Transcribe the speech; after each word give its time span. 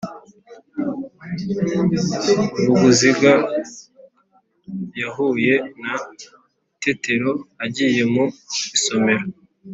vuguziga 2.65 3.33
yahuye 5.01 5.53
na 5.81 5.93
tetero 6.81 7.31
agiye 7.65 8.03
mu 8.13 8.25
isomero 8.77 9.25